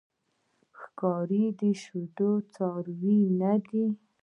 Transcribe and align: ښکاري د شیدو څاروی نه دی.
ښکاري 0.79 1.43
د 1.59 1.61
شیدو 1.81 2.31
څاروی 2.53 3.19
نه 3.39 3.53
دی. 3.67 3.85